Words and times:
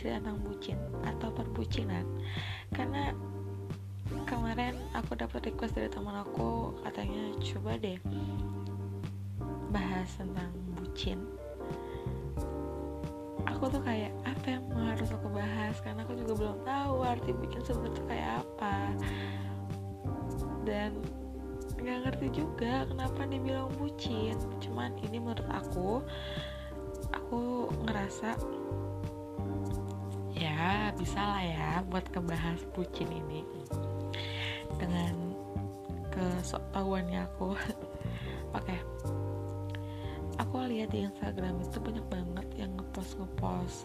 cerita 0.00 0.16
tentang 0.24 0.40
bucin 0.40 0.80
atau 1.04 1.28
perbucinan. 1.28 2.08
Karena 2.72 3.12
kemarin 4.24 4.80
aku 4.96 5.12
dapat 5.12 5.52
request 5.52 5.76
dari 5.76 5.92
teman 5.92 6.16
aku 6.24 6.72
katanya 6.80 7.36
coba 7.36 7.76
deh 7.76 8.00
bahas 9.68 10.08
tentang 10.16 10.48
bucin. 10.80 11.20
Aku 13.44 13.68
tuh 13.68 13.84
kayak 13.84 14.08
apa 14.24 14.56
yang 14.56 14.64
harus 14.72 15.12
aku 15.12 15.28
bahas? 15.28 15.76
Karena 15.84 16.08
aku 16.08 16.16
juga 16.16 16.32
belum 16.32 16.56
tahu 16.64 16.96
arti 17.04 17.30
bucin 17.36 17.60
sebenarnya 17.60 18.04
kayak 18.08 18.30
apa. 18.40 18.76
Dan 20.64 20.96
nggak 21.76 21.98
ngerti 22.08 22.26
juga 22.40 22.88
kenapa 22.88 23.28
dibilang 23.28 23.68
bucin. 23.76 24.40
Cuman 24.64 24.96
ini 25.04 25.20
menurut 25.20 25.44
aku 25.52 26.00
aku 27.12 27.68
ngerasa 27.84 28.38
bisa 30.96 31.20
lah 31.20 31.42
ya 31.42 31.70
buat 31.88 32.04
kebahas 32.12 32.60
bucin 32.76 33.08
ini. 33.08 33.44
Dengan 34.76 35.34
kesoktahuannya 36.12 37.20
aku. 37.24 37.54
Oke. 38.58 38.66
Okay. 38.66 38.80
aku 40.40 40.66
lihat 40.72 40.90
di 40.90 41.04
Instagram 41.04 41.60
itu 41.60 41.78
banyak 41.78 42.06
banget 42.08 42.46
yang 42.56 42.72
ngepost 42.74 43.20
ngepost 43.20 43.78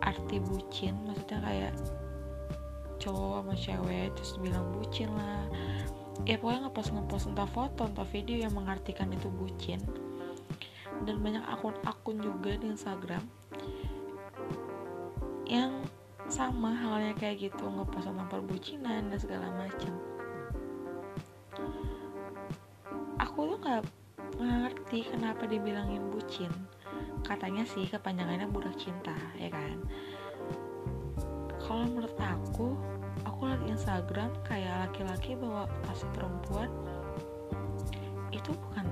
arti 0.00 0.40
bucin. 0.40 0.96
Maksudnya 1.04 1.38
kayak 1.44 1.74
cowok 3.00 3.44
sama 3.44 3.54
cewek 3.56 4.08
terus 4.16 4.32
bilang 4.40 4.66
bucin 4.76 5.08
lah. 5.16 5.44
Ya 6.28 6.36
pokoknya 6.36 6.68
ngepost 6.68 6.90
ngepost 6.92 7.24
entah 7.32 7.48
foto 7.48 7.88
entah 7.88 8.08
video 8.08 8.36
yang 8.44 8.52
mengartikan 8.52 9.08
itu 9.12 9.28
bucin. 9.32 9.80
Dan 11.04 11.24
banyak 11.24 11.44
akun-akun 11.48 12.20
juga 12.20 12.60
di 12.60 12.76
Instagram 12.76 13.39
yang 15.50 15.82
sama 16.30 16.70
halnya 16.70 17.10
kayak 17.18 17.50
gitu 17.50 17.66
ngepost 17.66 18.06
tentang 18.06 18.30
perbucinan 18.30 19.10
dan 19.10 19.18
segala 19.18 19.50
macam. 19.58 19.90
Aku 23.18 23.50
tuh 23.50 23.58
nggak 23.58 23.82
ngerti 24.38 25.10
kenapa 25.10 25.50
dibilangin 25.50 26.06
bucin. 26.14 26.54
Katanya 27.26 27.66
sih 27.66 27.90
kepanjangannya 27.90 28.46
budak 28.46 28.78
cinta 28.78 29.18
ya 29.34 29.50
kan? 29.50 29.82
Kalau 31.58 31.82
menurut 31.90 32.14
aku 32.14 32.78
aku 33.26 33.50
lihat 33.50 33.62
Instagram 33.66 34.30
kayak 34.46 34.86
laki-laki 34.86 35.34
bawa 35.34 35.66
tas 35.82 36.06
perempuan 36.14 36.70
itu 38.30 38.54
bukan 38.54 38.86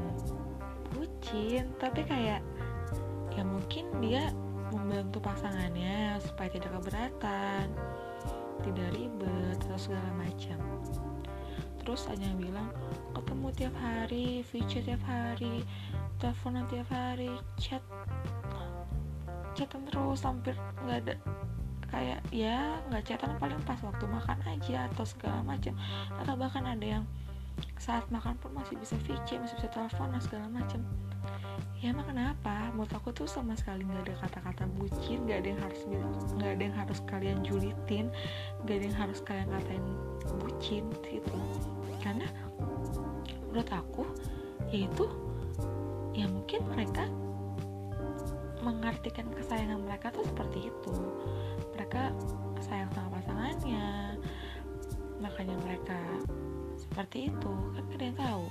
bucin 0.93 1.70
tapi 1.78 2.03
kayak 2.03 2.43
ya 3.33 3.43
mungkin 3.47 3.87
dia 4.03 4.34
membantu 4.72 5.19
pasangannya 5.22 6.20
supaya 6.22 6.48
tidak 6.52 6.70
keberatan 6.78 7.72
tidak 8.62 8.88
ribet 8.94 9.58
atau 9.66 9.78
segala 9.78 10.10
macam. 10.19 10.58
Terus 11.83 12.05
ada 12.10 12.20
yang 12.20 12.38
bilang 12.38 12.69
ketemu 13.16 13.48
tiap 13.55 13.75
hari 13.80 14.44
video 14.44 14.80
tiap 14.84 15.02
hari 15.08 15.64
teleponan 16.19 16.64
tiap 16.69 16.88
hari 16.91 17.33
chat 17.56 17.83
chatan 19.56 19.83
terus 19.91 20.22
hampir 20.22 20.55
nggak 20.86 20.98
ada 21.03 21.14
kayak 21.88 22.20
ya 22.30 22.78
nggak 22.92 23.03
chatan 23.08 23.34
paling 23.41 23.58
pas 23.64 23.80
waktu 23.80 24.05
makan 24.06 24.38
aja 24.44 24.91
atau 24.92 25.05
segala 25.06 25.41
macam. 25.41 25.72
Atau 26.20 26.34
bahkan 26.36 26.66
ada 26.66 26.86
yang 27.00 27.05
saat 27.78 28.05
makan 28.10 28.38
pun 28.38 28.55
masih 28.55 28.78
bisa 28.78 28.94
VC 29.06 29.38
masih 29.38 29.56
bisa 29.58 29.70
telepon 29.70 30.14
segala 30.22 30.47
macam 30.50 30.82
ya 31.79 31.95
emang 31.95 32.11
kenapa? 32.11 32.75
Menurut 32.75 32.91
aku 32.91 33.15
tuh 33.15 33.31
sama 33.31 33.55
sekali 33.55 33.87
nggak 33.87 34.11
ada 34.11 34.15
kata-kata 34.27 34.67
bucin 34.75 35.22
nggak 35.27 35.39
ada 35.47 35.49
yang 35.55 35.61
harus 35.62 35.81
nggak 36.34 36.50
ada 36.59 36.62
yang 36.66 36.77
harus 36.77 36.99
kalian 37.06 37.39
julitin 37.47 38.06
nggak 38.66 38.77
ada 38.83 38.84
yang 38.91 38.99
harus 38.99 39.19
kalian 39.22 39.49
katain 39.50 39.87
bucin 40.43 40.84
gitu. 41.06 41.38
Karena 42.03 42.27
menurut 43.47 43.71
aku 43.71 44.03
yaitu 44.75 45.06
ya 46.19 46.27
mungkin 46.27 46.67
mereka 46.75 47.06
mengartikan 48.59 49.31
kesayangan 49.38 49.78
mereka 49.78 50.11
tuh 50.11 50.27
seperti 50.27 50.75
itu. 50.75 50.94
Mereka 51.78 52.11
sayang 52.59 52.91
sama 52.91 53.22
pasangannya 53.22 54.19
makanya 55.22 55.55
mereka 55.62 55.99
seperti 56.75 57.31
itu. 57.31 57.53
Kan 57.71 58.03
yang 58.03 58.19
tahu 58.19 58.44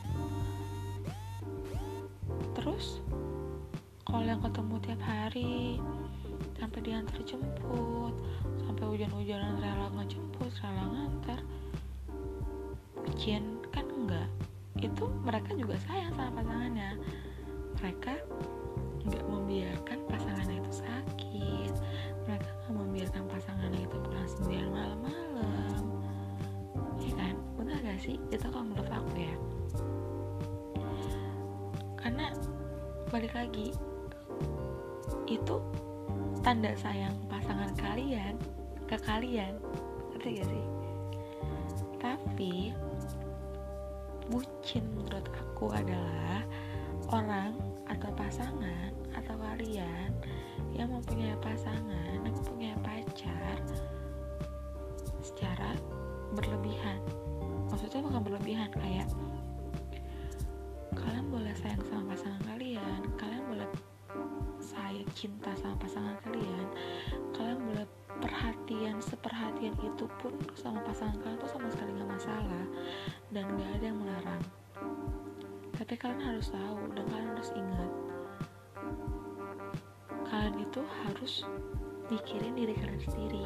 yang 4.37 4.53
ketemu 4.53 4.75
tiap 4.85 5.01
hari 5.01 5.81
sampai 6.61 6.79
diantar 6.85 7.21
jemput 7.25 8.13
sampai 8.69 8.85
hujan-hujanan 8.85 9.57
rela 9.57 9.89
ngejemput 9.97 10.53
rela 10.61 10.85
ngantar. 10.93 11.41
Ujian 13.09 13.65
kan 13.73 13.81
enggak. 13.89 14.29
Itu 14.77 15.09
mereka 15.25 15.57
juga 15.57 15.73
sayang 15.89 16.13
sama 16.13 16.37
pasangannya. 16.37 17.01
Mereka 17.81 18.13
nggak 19.09 19.25
membiarkan 19.25 20.05
pasangannya 20.05 20.61
itu 20.61 20.85
sakit. 20.85 21.73
Mereka 22.29 22.45
nggak 22.45 22.77
membiarkan 22.77 23.23
pasangannya 23.33 23.89
itu 23.89 23.97
pulang 24.05 24.29
sendirian 24.29 24.69
malam-malam. 24.69 25.81
Ya 27.01 27.11
kan? 27.17 27.33
Benar 27.57 27.81
gak 27.81 28.05
sih? 28.05 28.21
Itu 28.29 28.53
kalau 28.53 28.69
menurut 28.69 28.93
aku 28.93 29.17
ya. 29.17 29.35
Karena 31.97 32.29
balik 33.09 33.33
lagi 33.33 33.73
itu 35.27 35.59
tanda 36.41 36.71
sayang 36.79 37.13
pasangan 37.27 37.71
kalian 37.75 38.39
ke 38.87 38.95
kalian. 39.03 39.59
Ngerti 40.15 40.39
gak 40.39 40.47
sih? 40.47 40.65
Tapi 41.99 42.53
bucin 44.31 44.83
menurut 44.95 45.27
aku 45.31 45.71
adalah 45.71 46.43
orang 47.11 47.55
atau 47.87 48.11
pasangan 48.15 48.91
atau 49.15 49.35
kalian 49.39 50.11
yang 50.75 50.91
mempunyai 50.91 51.35
pasangan 51.39 52.19
yang 52.23 52.35
mempunyai 52.35 52.75
pacar 52.83 53.57
secara 55.23 55.75
berlebihan. 56.35 56.99
Maksudnya 57.71 58.03
bukan 58.03 58.21
berlebihan 58.23 58.71
kayak 58.75 59.07
kalian 60.95 61.27
boleh 61.31 61.55
sayang 61.55 61.83
sama 61.87 62.15
pasangan 62.15 62.41
kalian 62.51 62.99
kalian 63.15 63.43
boleh 63.47 63.67
cinta 65.17 65.49
sama 65.57 65.73
pasangan 65.81 66.13
kalian 66.21 66.69
kalian 67.33 67.57
boleh 67.65 67.89
perhatian 68.21 69.01
seperhatian 69.01 69.73
itu 69.81 70.05
pun 70.21 70.29
sama 70.53 70.77
pasangan 70.85 71.17
kalian 71.25 71.41
tuh 71.41 71.49
sama 71.49 71.73
sekali 71.73 71.97
nggak 71.97 72.11
masalah 72.21 72.65
dan 73.33 73.45
nggak 73.57 73.69
ada 73.81 73.85
yang 73.89 73.97
melarang. 73.97 74.43
Tapi 75.73 75.93
kalian 75.97 76.21
harus 76.21 76.53
tahu 76.53 76.77
dan 76.93 77.05
kalian 77.09 77.29
harus 77.33 77.49
ingat 77.57 77.91
kalian 80.29 80.55
itu 80.61 80.81
harus 80.85 81.33
mikirin 82.13 82.53
diri 82.53 82.73
kalian 82.77 83.01
sendiri. 83.01 83.41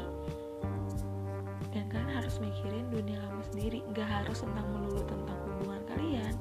Dan 1.71 1.87
kalian 1.87 2.11
harus 2.19 2.35
mikirin 2.43 2.83
dunia 2.91 3.15
kamu 3.15 3.43
sendiri. 3.47 3.79
Nggak 3.95 4.07
harus 4.11 4.43
tentang 4.43 4.67
melulu 4.75 5.07
tentang 5.07 5.39
hubungan 5.47 5.81
kalian 5.87 6.35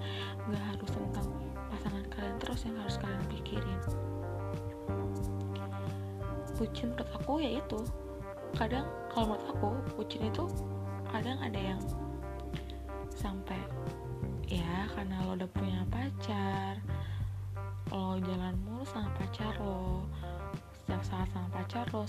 nggak 0.50 0.64
harus 0.74 0.90
tentang 0.90 1.26
pasangan 1.70 2.04
kalian 2.10 2.36
terus 2.42 2.66
yang 2.66 2.76
harus 2.82 2.98
kalian 2.98 3.22
pikirin 3.30 3.78
bucin 6.60 6.92
menurut 6.92 7.08
aku 7.16 7.40
ya 7.40 7.56
itu. 7.56 7.80
Kadang 8.52 8.84
kalau 9.08 9.32
menurut 9.32 9.48
aku 9.48 9.68
bucin 9.96 10.28
itu 10.28 10.44
kadang 11.08 11.40
ada 11.40 11.56
yang 11.56 11.80
sampai 13.16 13.56
ya 14.44 14.84
karena 14.92 15.24
lo 15.24 15.40
udah 15.40 15.50
punya 15.56 15.80
pacar 15.88 16.76
lo 17.90 18.20
jalan 18.22 18.54
mulu 18.62 18.84
sama 18.86 19.10
pacar 19.18 19.54
lo 19.62 20.06
setiap 20.70 21.02
saat 21.02 21.28
sama 21.34 21.48
pacar 21.50 21.86
lo 21.90 22.02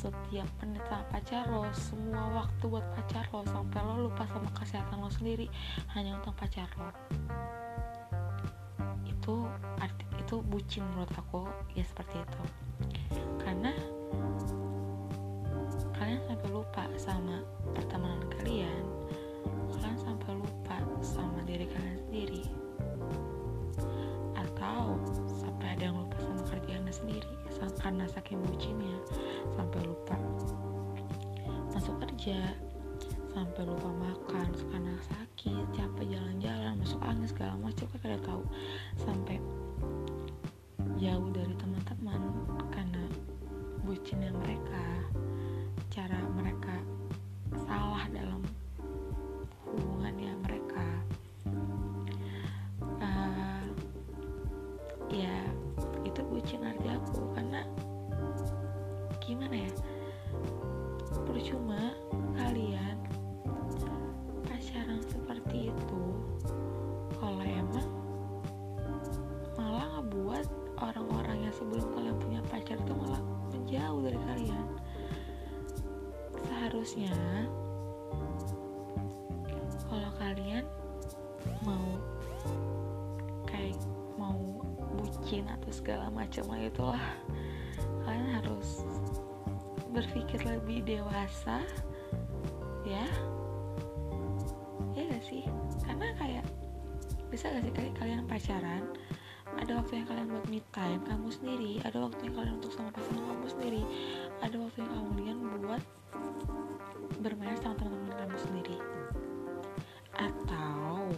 setiap 0.00 0.48
menit 0.62 0.82
sama 0.86 1.04
pacar 1.10 1.44
lo 1.50 1.66
semua 1.74 2.24
waktu 2.42 2.64
buat 2.66 2.86
pacar 2.98 3.26
lo 3.30 3.44
sampai 3.46 3.80
lo 3.84 4.08
lupa 4.08 4.24
sama 4.30 4.50
kesehatan 4.54 4.98
lo 5.02 5.10
sendiri 5.10 5.46
hanya 5.94 6.18
untuk 6.18 6.34
pacar 6.34 6.66
lo. 6.78 6.90
Itu 9.06 9.46
arti 9.78 10.04
itu 10.18 10.42
bucin 10.46 10.82
menurut 10.94 11.10
aku 11.14 11.46
ya 11.74 11.82
seperti 11.86 12.22
itu 12.22 12.42
karena 13.40 13.72
kalian 15.94 16.22
sampai 16.28 16.48
lupa 16.50 16.84
sama 16.98 17.42
pertemanan 17.72 18.22
kalian. 18.38 18.84
Kalian 19.74 19.98
sampai 19.98 20.32
lupa 20.36 20.76
sama 21.00 21.40
diri 21.48 21.66
kalian 21.70 21.98
sendiri. 22.08 22.42
Atau 24.38 24.98
sampai 25.26 25.78
ada 25.78 25.90
yang 25.90 25.98
lupa 25.98 26.18
sama 26.20 26.42
kerjaannya 26.46 26.94
sendiri 26.94 27.32
karena 27.80 28.04
saking 28.08 28.40
bucinnya. 28.44 28.98
Sampai 29.54 29.80
lupa 29.84 30.16
masuk 31.74 31.98
kerja 32.06 32.54
sampai 33.34 33.66
lupa 33.66 33.90
makan 33.90 34.48
karena 34.70 34.94
sakit 35.10 35.66
capek 35.74 36.06
jalan-jalan 36.06 36.78
masuk 36.78 37.02
angin 37.02 37.26
segala 37.26 37.58
macam 37.58 37.86
kan 37.90 37.98
kada 37.98 38.18
tahu. 38.22 38.42
Sampai 38.94 39.42
jauh 41.02 41.28
dari 41.34 41.53
percuma 61.34 61.90
kalian 62.38 62.94
pacaran 64.46 65.02
seperti 65.02 65.74
itu 65.74 66.04
kalau 67.18 67.42
emang 67.42 67.90
malah 69.58 69.98
ngebuat 69.98 70.46
orang-orang 70.78 71.50
yang 71.50 71.54
sebelum 71.58 71.90
kalian 71.90 72.14
punya 72.22 72.40
pacar 72.46 72.78
itu 72.78 72.94
malah 72.94 73.18
menjauh 73.50 73.98
dari 74.06 74.20
kalian. 74.30 74.66
Seharusnya 76.46 77.10
kalau 79.90 80.10
kalian 80.22 80.62
mau 81.66 81.98
kayak 83.50 83.74
mau 84.14 84.38
bucin 84.94 85.50
atau 85.50 85.70
segala 85.74 86.06
macam 86.14 86.46
itulah 86.62 87.02
berpikir 89.94 90.42
lebih 90.42 90.82
dewasa 90.82 91.62
ya. 92.82 93.06
Ya 94.94 95.02
gak 95.06 95.24
sih? 95.24 95.46
Karena 95.86 96.10
kayak 96.18 96.44
bisa 97.30 97.50
gak 97.50 97.62
sih 97.66 97.74
kayak 97.74 97.94
kalian 97.98 98.26
pacaran 98.26 98.84
ada 99.54 99.78
waktu 99.78 100.02
yang 100.02 100.06
kalian 100.10 100.28
buat 100.34 100.46
me 100.50 100.58
time 100.74 101.02
kamu 101.06 101.30
sendiri 101.30 101.78
ada 101.86 102.02
waktu 102.02 102.26
yang 102.26 102.34
kalian 102.34 102.54
untuk 102.58 102.74
sama 102.74 102.90
pasangan 102.90 103.22
kamu 103.22 103.46
sendiri 103.46 103.82
ada 104.42 104.56
waktu 104.58 104.78
yang 104.82 104.90
kalian 104.90 105.38
buat 105.62 105.82
bermain 107.24 107.56
sama 107.56 107.74
teman-teman 107.80 108.14
kamu 108.20 108.36
sendiri. 108.36 108.78
Atau 110.14 111.16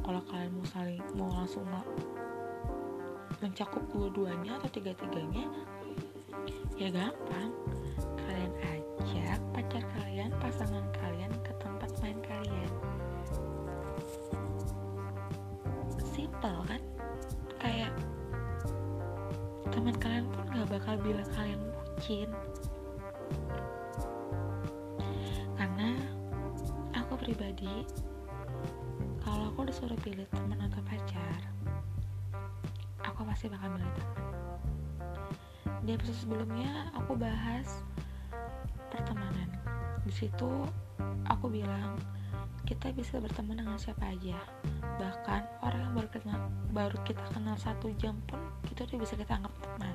kalau 0.00 0.20
kalian 0.32 0.52
mau 0.56 0.66
saling 0.72 1.04
mau 1.14 1.30
langsung 1.36 1.68
mencakup 3.44 3.84
dua-duanya 3.92 4.56
atau 4.56 4.72
tiga-tiganya 4.72 5.44
ya 6.74 6.88
gampang. 6.90 7.50
Kalian 8.24 8.52
ajak 8.60 9.40
pacar 9.54 9.84
kalian 9.94 10.30
pasangan 10.42 10.86
kalian 10.98 11.32
ke 11.46 11.52
tempat 11.62 11.90
main 12.02 12.18
kalian. 12.24 12.72
Simple 16.02 16.58
kan? 16.66 16.82
Kayak 17.62 17.92
teman 19.70 19.96
kalian 19.98 20.26
pun 20.30 20.44
gak 20.50 20.68
bakal 20.70 20.94
bilang 21.02 21.30
kalian 21.34 21.60
bucin. 21.72 22.30
Karena 25.54 25.96
aku 26.92 27.14
pribadi 27.18 27.86
kalau 29.24 29.48
aku 29.50 29.66
disuruh 29.66 29.96
pilih 30.04 30.28
teman 30.28 30.60
atau 30.60 30.84
pacar 30.84 31.40
aku 33.00 33.24
pasti 33.24 33.46
bakal 33.48 33.72
milih 33.72 33.92
teman 33.96 34.43
di 35.84 35.92
episode 35.92 36.16
sebelumnya 36.16 36.88
aku 36.96 37.12
bahas 37.12 37.84
pertemanan. 38.88 39.52
Di 40.08 40.12
situ 40.12 40.64
aku 41.28 41.52
bilang 41.52 42.00
kita 42.64 42.88
bisa 42.96 43.20
berteman 43.20 43.60
dengan 43.60 43.76
siapa 43.76 44.08
aja. 44.08 44.40
Bahkan 44.80 45.42
orang 45.60 45.80
yang 45.84 45.92
baru 46.72 46.96
kita 47.04 47.20
kenal 47.36 47.56
satu 47.60 47.92
jam 48.00 48.16
pun 48.24 48.40
itu 48.72 48.80
udah 48.80 48.98
bisa 48.98 49.14
kita 49.14 49.36
anggap 49.36 49.52
teman 49.60 49.94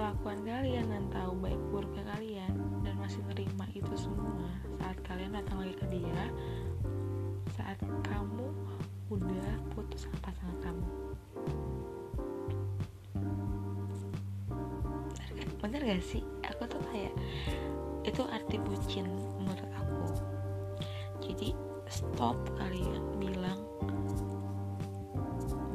kelakuan 0.00 0.40
kalian 0.48 0.88
dan 0.88 1.04
tahu 1.12 1.36
baik 1.44 1.60
buruknya 1.68 2.00
kalian 2.16 2.56
dan 2.80 2.96
masih 2.96 3.20
nerima 3.28 3.68
itu 3.76 3.92
semua. 4.00 4.48
Saat 4.80 4.96
kalian 5.04 5.36
datang 5.36 5.60
lagi 5.60 5.76
ke 5.76 5.84
dia 5.92 6.24
saat 7.52 7.76
kamu 8.08 8.48
udah 9.12 9.52
putus 9.76 10.08
sama 10.08 10.16
pasangan 10.24 10.56
kamu. 10.64 10.88
Bener 15.60 15.80
gak 15.84 16.00
sih? 16.00 16.24
Aku 16.48 16.64
tuh 16.64 16.80
kayak 16.88 17.12
itu 18.08 18.24
arti 18.24 18.56
bucin 18.56 19.04
menurut 19.36 19.68
aku. 19.76 20.16
Jadi 21.20 21.52
stop 21.92 22.40
kalian 22.56 23.20
bilang 23.20 23.60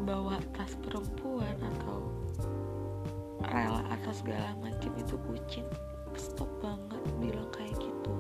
bawa 0.02 0.42
tas 0.58 0.74
perempuan 0.82 1.62
atau 1.62 1.95
atau 4.06 4.22
segala 4.22 4.54
macam 4.62 4.94
itu 5.02 5.18
bucin 5.26 5.66
stop 6.14 6.46
banget 6.62 7.02
bilang 7.18 7.50
kayak 7.50 7.74
gitu. 7.82 8.14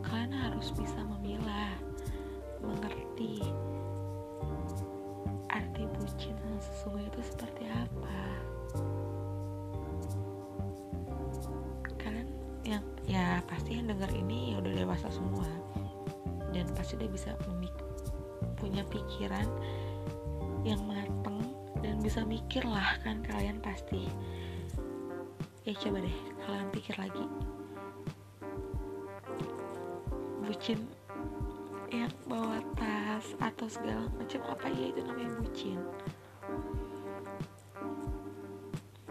Kalian 0.00 0.32
harus 0.32 0.72
bisa 0.72 0.96
memilah 1.04 1.76
mengerti 2.64 3.44
arti 5.52 5.84
bucin 5.92 6.32
yang 6.40 6.56
sesuai 6.56 7.04
itu 7.04 7.20
seperti 7.20 7.68
apa. 7.68 8.20
Kalian 12.00 12.28
yang 12.64 12.84
ya 13.04 13.44
pasti 13.44 13.76
yang 13.76 13.92
dengar 13.92 14.08
ini 14.16 14.56
ya 14.56 14.64
udah 14.64 14.72
dewasa 14.72 15.12
semua. 15.12 15.52
Dan 16.48 16.64
pasti 16.72 16.96
udah 16.96 17.12
bisa 17.12 17.36
punya 18.56 18.88
pikiran 18.88 19.44
yang 20.64 20.80
mateng 20.88 21.39
dan 21.39 21.39
bisa 22.00 22.24
mikir 22.24 22.64
lah 22.64 22.96
kan 23.04 23.20
kalian 23.22 23.60
pasti. 23.60 24.08
Ya 25.68 25.76
coba 25.76 26.00
deh 26.00 26.18
kalian 26.44 26.68
pikir 26.72 26.96
lagi. 26.96 27.24
Bucin. 30.40 30.88
Yang 31.92 32.14
bawa 32.26 32.64
tas 32.74 33.26
atau 33.38 33.66
segala 33.68 34.08
macam. 34.16 34.40
Apa 34.48 34.66
ya 34.72 34.90
itu 34.90 35.00
namanya 35.04 35.30
bucin? 35.38 35.78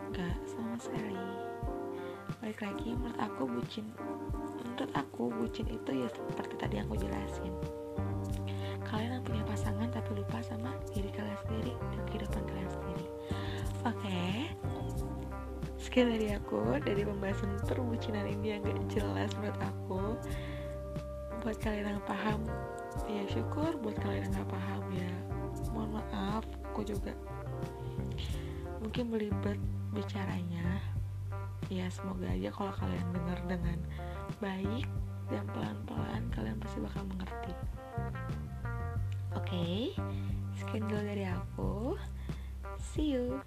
Enggak 0.10 0.38
sama 0.50 0.76
sekali. 0.82 1.30
Balik 2.42 2.60
lagi 2.66 2.98
menurut 2.98 3.20
aku 3.22 3.44
bucin 3.46 3.86
menurut 4.80 4.96
aku 4.96 5.28
bucin 5.28 5.68
itu 5.68 5.92
ya 5.92 6.08
seperti 6.08 6.56
tadi 6.56 6.74
yang 6.80 6.88
aku 6.88 7.04
jelasin. 7.04 7.52
Kalian 8.88 9.20
yang 9.20 9.26
punya 9.28 9.44
pasangan 9.44 9.92
tapi 9.92 10.16
lupa 10.16 10.40
sama 10.40 10.72
diri 10.96 11.12
kalian 11.12 11.36
sendiri 11.44 11.74
dan 11.76 12.00
kehidupan 12.08 12.44
sekian 15.90 16.14
dari 16.14 16.38
aku 16.38 16.78
dari 16.86 17.02
pembahasan 17.02 17.58
perbucinan 17.66 18.30
ini 18.30 18.54
yang 18.54 18.62
gak 18.62 18.78
jelas 18.94 19.34
menurut 19.42 19.58
aku. 19.58 20.02
Buat 21.42 21.58
kalian 21.66 21.98
yang 21.98 22.04
paham 22.06 22.46
ya 23.10 23.26
syukur. 23.26 23.74
Buat 23.82 23.98
kalian 23.98 24.30
yang 24.30 24.38
gak 24.38 24.54
paham 24.54 24.86
ya 24.94 25.10
mohon 25.74 25.98
maaf. 25.98 26.46
Aku 26.70 26.86
juga 26.86 27.10
mungkin 28.86 29.10
belibet 29.10 29.58
bicaranya. 29.90 30.78
Ya 31.74 31.90
semoga 31.90 32.30
aja 32.38 32.54
kalau 32.54 32.74
kalian 32.78 33.10
dengar 33.10 33.40
dengan 33.50 33.78
baik 34.38 34.86
dan 35.34 35.42
pelan-pelan 35.58 36.30
kalian 36.38 36.62
pasti 36.62 36.86
bakal 36.86 37.02
mengerti. 37.10 37.54
Oke 39.34 39.42
okay, 39.42 39.78
sekian 40.54 40.86
dulu 40.86 41.02
dari 41.02 41.26
aku. 41.26 41.98
See 42.78 43.18
you 43.18 43.42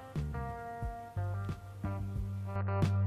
you 2.80 3.01